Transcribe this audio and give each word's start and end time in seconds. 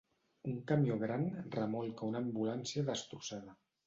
Un 0.51 0.55
camió 0.69 0.95
gran 1.03 1.27
remolca 1.55 2.07
una 2.13 2.21
ambulància 2.25 2.87
destrossada. 2.89 3.55